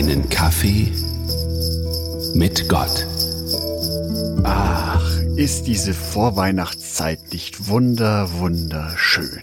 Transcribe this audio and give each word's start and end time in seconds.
Einen 0.00 0.30
Kaffee 0.30 0.90
mit 2.32 2.70
Gott. 2.70 3.06
Ach, 4.44 5.20
ist 5.36 5.66
diese 5.66 5.92
Vorweihnachtszeit 5.92 7.34
nicht 7.34 7.68
wunder, 7.68 8.32
wunderschön. 8.38 9.42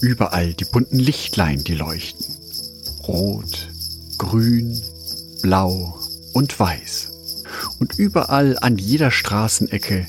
Überall 0.00 0.54
die 0.54 0.64
bunten 0.64 0.98
Lichtlein, 0.98 1.62
die 1.64 1.74
leuchten. 1.74 2.24
Rot, 3.06 3.68
grün, 4.16 4.80
blau 5.42 6.00
und 6.32 6.58
weiß. 6.58 7.10
Und 7.78 7.98
überall 7.98 8.56
an 8.58 8.78
jeder 8.78 9.10
Straßenecke 9.10 10.06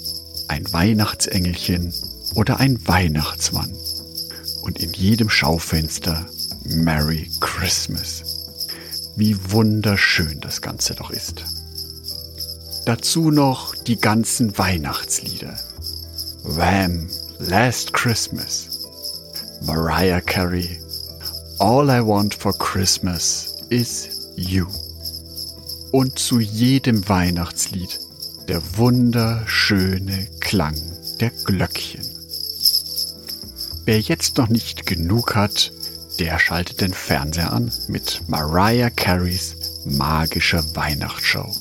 ein 0.48 0.71
Weihnachtsengelchen 0.71 1.94
oder 2.36 2.62
ein 2.62 2.80
Weihnachtsmann. 2.88 3.73
Und 4.62 4.80
in 4.80 4.94
jedem 4.94 5.30
Schaufenster 5.30 6.28
Merry 6.64 7.30
Christmas. 7.41 8.33
Wie 9.16 9.38
wunderschön 9.52 10.40
das 10.41 10.62
Ganze 10.62 10.95
doch 10.95 11.12
ist. 11.12 11.44
Dazu 12.85 13.31
noch 13.31 13.76
die 13.76 13.98
ganzen 13.98 14.58
Weihnachtslieder. 14.58 15.58
Wham! 16.44 17.08
Last 17.40 17.94
Christmas. 17.94 18.80
Mariah 19.66 20.21
Carey. 20.21 20.80
All 21.59 21.90
I 21.90 22.05
want 22.05 22.34
for 22.34 22.57
Christmas 22.57 23.55
is 23.70 24.30
you. 24.35 24.68
Und 25.91 26.20
zu 26.20 26.40
jedem 26.40 27.07
Weihnachtslied 27.07 27.99
der 28.48 28.62
wunderschöne 28.77 30.27
Klang 30.40 30.76
der 31.20 31.30
Glöckchen. 31.30 32.05
Wer 33.85 33.99
jetzt 33.99 34.38
noch 34.38 34.49
nicht 34.49 34.85
genug 34.85 35.35
hat, 35.35 35.71
der 36.20 36.40
schaltet 36.40 36.81
den 36.81 36.94
Fernseher 36.94 37.52
an 37.52 37.72
mit 37.88 38.21
Mariah 38.27 38.90
Careys 38.90 39.55
magischer 39.85 40.63
Weihnachtsshow. 40.76 41.54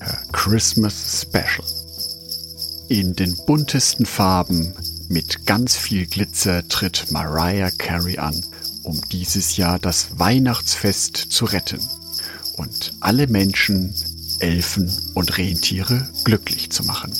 A 0.00 0.16
Christmas 0.32 1.22
Special. 1.22 1.64
In 2.88 3.14
den 3.14 3.34
buntesten 3.46 4.06
Farben 4.06 4.74
mit 5.08 5.46
ganz 5.46 5.76
viel 5.76 6.06
Glitzer 6.06 6.66
tritt 6.68 7.10
Mariah 7.10 7.70
Carey 7.70 8.18
an, 8.18 8.44
um 8.82 9.00
dieses 9.10 9.56
Jahr 9.56 9.78
das 9.78 10.18
Weihnachtsfest 10.18 11.16
zu 11.16 11.46
retten 11.46 11.80
und 12.56 12.92
alle 13.00 13.26
Menschen, 13.26 13.94
Elfen 14.40 14.92
und 15.14 15.38
Rentiere 15.38 16.08
glücklich 16.24 16.70
zu 16.70 16.84
machen. 16.84 17.12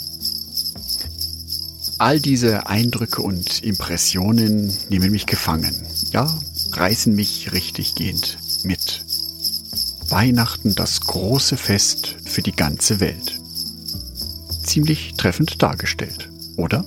All 1.98 2.20
diese 2.20 2.66
Eindrücke 2.66 3.22
und 3.22 3.62
Impressionen 3.62 4.76
nehmen 4.90 5.12
mich 5.12 5.26
gefangen, 5.26 5.83
ja, 6.14 6.32
reißen 6.74 7.12
mich 7.12 7.52
richtig 7.52 7.96
gehend 7.96 8.38
mit. 8.62 9.04
Weihnachten 10.08 10.76
das 10.76 11.00
große 11.00 11.56
Fest 11.56 12.16
für 12.24 12.40
die 12.40 12.52
ganze 12.52 13.00
Welt. 13.00 13.40
Ziemlich 14.62 15.14
treffend 15.14 15.60
dargestellt, 15.60 16.30
oder? 16.56 16.84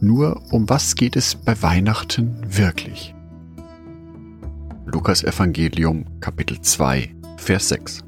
Nur 0.00 0.42
um 0.52 0.68
was 0.68 0.94
geht 0.94 1.16
es 1.16 1.34
bei 1.34 1.60
Weihnachten 1.60 2.36
wirklich? 2.46 3.14
Lukas 4.84 5.24
Evangelium 5.24 6.04
Kapitel 6.20 6.60
2 6.60 7.16
Vers 7.36 7.68
6 7.70 8.04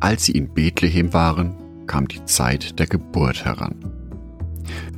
Als 0.00 0.24
sie 0.24 0.32
in 0.32 0.52
Bethlehem 0.52 1.12
waren, 1.12 1.86
kam 1.86 2.08
die 2.08 2.24
Zeit 2.24 2.76
der 2.80 2.88
Geburt 2.88 3.44
heran. 3.44 3.76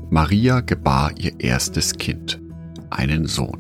Maria 0.09 0.61
gebar 0.61 1.13
ihr 1.19 1.39
erstes 1.41 1.95
Kind, 1.95 2.42
einen 2.99 3.27
Sohn. 3.27 3.59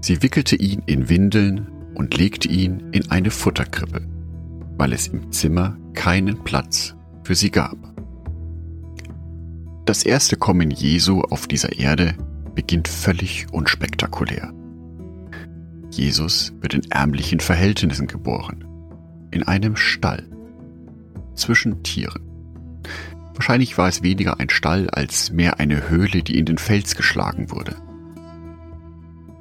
Sie 0.00 0.22
wickelte 0.22 0.56
ihn 0.56 0.82
in 0.86 1.08
Windeln 1.08 1.68
und 1.94 2.16
legte 2.16 2.48
ihn 2.48 2.90
in 2.92 3.10
eine 3.10 3.30
Futterkrippe, 3.30 4.06
weil 4.76 4.92
es 4.92 5.08
im 5.08 5.30
Zimmer 5.32 5.76
keinen 5.94 6.42
Platz 6.44 6.94
für 7.24 7.34
sie 7.34 7.50
gab. 7.50 7.76
Das 9.86 10.04
erste 10.04 10.36
Kommen 10.36 10.70
Jesu 10.70 11.20
auf 11.20 11.46
dieser 11.46 11.78
Erde 11.78 12.14
beginnt 12.54 12.88
völlig 12.88 13.46
unspektakulär. 13.52 14.52
Jesus 15.90 16.52
wird 16.60 16.74
in 16.74 16.90
ärmlichen 16.90 17.40
Verhältnissen 17.40 18.06
geboren, 18.06 18.64
in 19.30 19.42
einem 19.42 19.76
Stall, 19.76 20.28
zwischen 21.34 21.82
Tieren. 21.82 22.22
Wahrscheinlich 23.34 23.78
war 23.78 23.88
es 23.88 24.02
weniger 24.02 24.38
ein 24.38 24.50
Stall 24.50 24.88
als 24.90 25.32
mehr 25.32 25.58
eine 25.58 25.88
Höhle, 25.88 26.22
die 26.22 26.38
in 26.38 26.44
den 26.44 26.58
Fels 26.58 26.94
geschlagen 26.94 27.50
wurde. 27.50 27.74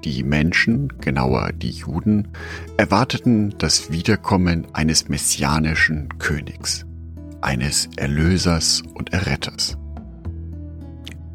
Die 0.06 0.24
Menschen, 0.24 0.94
genauer 1.02 1.52
die 1.52 1.72
Juden, 1.72 2.30
erwarteten 2.78 3.54
das 3.58 3.92
Wiederkommen 3.92 4.66
eines 4.74 5.10
messianischen 5.10 6.08
Königs, 6.20 6.86
eines 7.42 7.90
Erlösers 7.98 8.82
und 8.94 9.12
Erretters. 9.12 9.78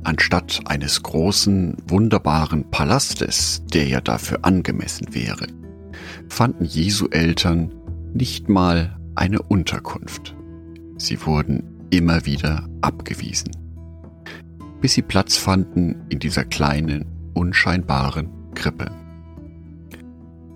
Anstatt 0.03 0.63
eines 0.65 1.03
großen, 1.03 1.77
wunderbaren 1.87 2.71
Palastes, 2.71 3.63
der 3.73 3.87
ja 3.87 4.01
dafür 4.01 4.39
angemessen 4.43 5.15
wäre, 5.15 5.47
fanden 6.29 6.65
Jesu 6.65 7.09
Eltern 7.09 7.75
nicht 8.15 8.49
mal 8.49 8.99
eine 9.15 9.43
Unterkunft. 9.43 10.35
Sie 10.97 11.25
wurden 11.27 11.87
immer 11.91 12.25
wieder 12.25 12.67
abgewiesen, 12.81 13.51
bis 14.81 14.95
sie 14.95 15.03
Platz 15.03 15.37
fanden 15.37 15.97
in 16.09 16.19
dieser 16.19 16.45
kleinen, 16.45 17.05
unscheinbaren 17.35 18.44
Krippe. 18.55 18.91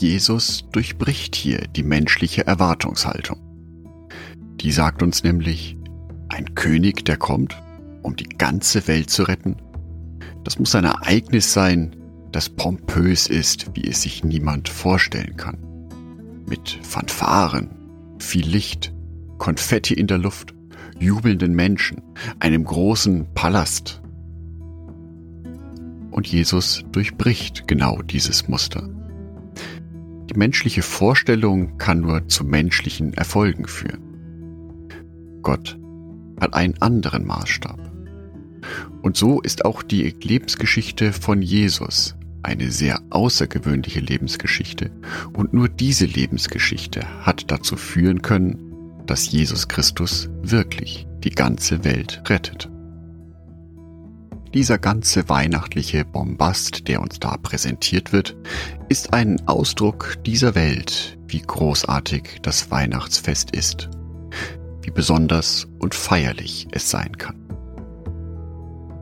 Jesus 0.00 0.64
durchbricht 0.72 1.34
hier 1.34 1.66
die 1.68 1.82
menschliche 1.82 2.46
Erwartungshaltung. 2.46 3.38
Die 4.60 4.72
sagt 4.72 5.02
uns 5.02 5.24
nämlich, 5.24 5.76
ein 6.28 6.54
König, 6.54 7.04
der 7.04 7.16
kommt, 7.16 7.60
um 8.02 8.16
die 8.16 8.28
ganze 8.28 8.86
Welt 8.86 9.10
zu 9.10 9.24
retten, 9.24 9.56
das 10.44 10.58
muss 10.58 10.74
ein 10.74 10.84
Ereignis 10.84 11.52
sein, 11.52 11.96
das 12.32 12.48
pompös 12.48 13.26
ist, 13.26 13.70
wie 13.74 13.88
es 13.88 14.02
sich 14.02 14.24
niemand 14.24 14.68
vorstellen 14.68 15.36
kann. 15.36 15.58
Mit 16.46 16.78
Fanfaren, 16.82 17.70
viel 18.18 18.46
Licht, 18.46 18.92
Konfetti 19.38 19.94
in 19.94 20.06
der 20.06 20.18
Luft, 20.18 20.54
jubelnden 20.98 21.54
Menschen, 21.54 22.02
einem 22.40 22.64
großen 22.64 23.26
Palast. 23.34 24.00
Und 26.18 26.26
Jesus 26.26 26.82
durchbricht 26.90 27.68
genau 27.68 28.02
dieses 28.02 28.48
Muster. 28.48 28.88
Die 30.28 30.34
menschliche 30.36 30.82
Vorstellung 30.82 31.78
kann 31.78 32.00
nur 32.00 32.26
zu 32.26 32.42
menschlichen 32.42 33.14
Erfolgen 33.14 33.68
führen. 33.68 34.02
Gott 35.42 35.78
hat 36.40 36.54
einen 36.54 36.76
anderen 36.82 37.24
Maßstab. 37.24 37.78
Und 39.00 39.16
so 39.16 39.40
ist 39.40 39.64
auch 39.64 39.84
die 39.84 40.12
Lebensgeschichte 40.20 41.12
von 41.12 41.40
Jesus 41.40 42.16
eine 42.42 42.72
sehr 42.72 43.00
außergewöhnliche 43.10 44.00
Lebensgeschichte. 44.00 44.90
Und 45.34 45.54
nur 45.54 45.68
diese 45.68 46.06
Lebensgeschichte 46.06 47.06
hat 47.24 47.48
dazu 47.52 47.76
führen 47.76 48.22
können, 48.22 48.58
dass 49.06 49.30
Jesus 49.30 49.68
Christus 49.68 50.28
wirklich 50.42 51.06
die 51.22 51.30
ganze 51.30 51.84
Welt 51.84 52.22
rettet. 52.28 52.68
Dieser 54.54 54.78
ganze 54.78 55.28
weihnachtliche 55.28 56.04
Bombast, 56.06 56.88
der 56.88 57.02
uns 57.02 57.20
da 57.20 57.36
präsentiert 57.36 58.12
wird, 58.12 58.34
ist 58.88 59.12
ein 59.12 59.46
Ausdruck 59.46 60.16
dieser 60.24 60.54
Welt, 60.54 61.18
wie 61.26 61.42
großartig 61.42 62.38
das 62.42 62.70
Weihnachtsfest 62.70 63.50
ist, 63.50 63.90
wie 64.82 64.90
besonders 64.90 65.66
und 65.78 65.94
feierlich 65.94 66.66
es 66.72 66.88
sein 66.88 67.18
kann. 67.18 67.36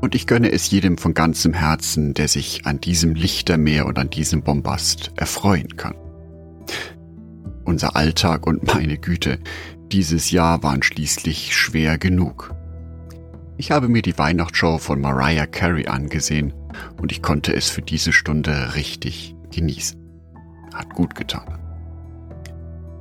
Und 0.01 0.15
ich 0.17 0.27
gönne 0.27 0.51
es 0.51 0.71
jedem 0.71 0.99
von 0.99 1.15
ganzem 1.15 1.55
Herzen, 1.55 2.13
der 2.13 2.29
sich 2.29 2.67
an 2.67 2.81
diesem 2.81 3.15
Lichtermeer 3.15 3.87
und 3.87 3.99
an 3.99 4.11
diesem 4.11 4.43
Bombast 4.43 5.13
erfreuen 5.17 5.77
kann. 5.77 5.95
Unser 7.65 7.97
Alltag 7.97 8.47
und 8.47 8.67
meine 8.67 8.99
Güte, 8.99 9.39
dieses 9.93 10.33
Jahr 10.33 10.63
waren 10.65 10.83
schließlich 10.83 11.57
schwer 11.57 11.99
genug. 11.99 12.55
Ich 13.59 13.71
habe 13.71 13.89
mir 13.89 14.03
die 14.03 14.19
Weihnachtsshow 14.19 14.77
von 14.79 15.01
Mariah 15.01 15.47
Carey 15.47 15.87
angesehen 15.87 16.53
und 17.01 17.11
ich 17.11 17.23
konnte 17.23 17.55
es 17.55 17.71
für 17.71 17.81
diese 17.81 18.13
Stunde 18.13 18.75
richtig 18.75 19.35
genießen. 19.51 19.99
Hat 20.75 20.91
gut 20.95 21.15
getan. 21.15 21.59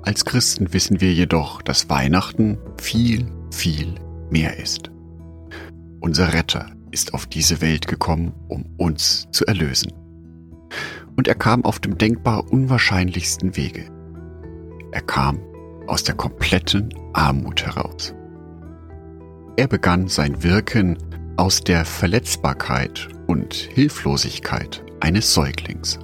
Als 0.03 0.23
Christen 0.23 0.71
wissen 0.71 1.01
wir 1.01 1.13
jedoch, 1.13 1.61
dass 1.61 1.89
Weihnachten 1.89 2.57
viel, 2.79 3.27
viel 3.51 3.95
mehr 4.29 4.57
ist. 4.57 4.91
Unser 5.99 6.31
Retter 6.31 6.71
ist 6.91 7.13
auf 7.13 7.25
diese 7.25 7.59
Welt 7.59 7.87
gekommen, 7.87 8.31
um 8.47 8.65
uns 8.77 9.27
zu 9.31 9.45
erlösen. 9.45 9.91
Und 11.17 11.27
er 11.27 11.35
kam 11.35 11.65
auf 11.65 11.79
dem 11.79 11.97
denkbar 11.97 12.49
unwahrscheinlichsten 12.49 13.57
Wege. 13.57 13.89
Er 14.93 15.01
kam 15.01 15.39
aus 15.87 16.03
der 16.03 16.15
kompletten 16.15 16.93
Armut 17.13 17.65
heraus. 17.65 18.13
Er 19.57 19.67
begann 19.67 20.09
sein 20.09 20.43
Wirken 20.43 20.97
aus 21.37 21.61
der 21.61 21.85
Verletzbarkeit 21.85 23.07
und 23.27 23.53
Hilflosigkeit 23.53 24.83
eines 24.99 25.33
Säuglings. 25.33 25.97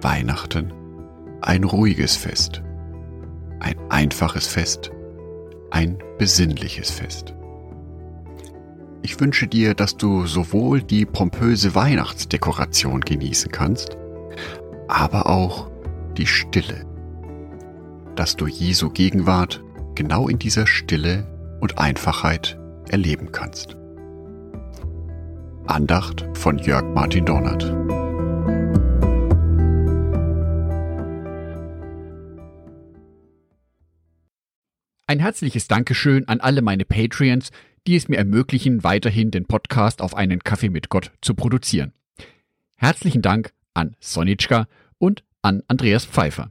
Weihnachten 0.00 0.72
ein 1.42 1.64
ruhiges 1.64 2.16
Fest, 2.16 2.62
ein 3.60 3.76
einfaches 3.90 4.46
Fest, 4.46 4.90
ein 5.70 5.98
besinnliches 6.18 6.90
Fest. 6.90 7.34
Ich 9.02 9.20
wünsche 9.20 9.46
dir, 9.46 9.74
dass 9.74 9.96
du 9.96 10.26
sowohl 10.26 10.82
die 10.82 11.06
pompöse 11.06 11.74
Weihnachtsdekoration 11.74 13.02
genießen 13.02 13.52
kannst, 13.52 13.96
aber 14.88 15.28
auch 15.28 15.70
die 16.16 16.26
Stille, 16.26 16.84
dass 18.16 18.34
du 18.34 18.46
Jesu 18.46 18.90
Gegenwart 18.90 19.62
genau 19.94 20.28
in 20.28 20.38
dieser 20.38 20.66
Stille 20.66 21.37
und 21.60 21.78
Einfachheit 21.78 22.58
erleben 22.88 23.32
kannst. 23.32 23.76
Andacht 25.66 26.26
von 26.34 26.58
Jörg 26.58 26.84
Martin 26.94 27.26
Donat. 27.26 27.64
Ein 35.06 35.20
herzliches 35.20 35.68
Dankeschön 35.68 36.28
an 36.28 36.40
alle 36.40 36.60
meine 36.60 36.84
Patreons, 36.84 37.50
die 37.86 37.96
es 37.96 38.08
mir 38.08 38.18
ermöglichen, 38.18 38.84
weiterhin 38.84 39.30
den 39.30 39.46
Podcast 39.46 40.02
auf 40.02 40.14
einen 40.14 40.44
Kaffee 40.44 40.68
mit 40.68 40.90
Gott 40.90 41.12
zu 41.22 41.34
produzieren. 41.34 41.92
Herzlichen 42.76 43.22
Dank 43.22 43.52
an 43.72 43.96
Sonitschka 44.00 44.66
und 44.98 45.24
an 45.40 45.62
Andreas 45.66 46.04
Pfeiffer. 46.04 46.50